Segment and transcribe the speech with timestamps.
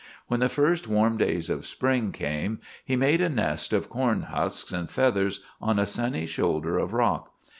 [0.25, 4.71] When the first warm days of spring came, he made a nest of corn husks
[4.71, 7.31] and feathers on a sunny shoulder of rock.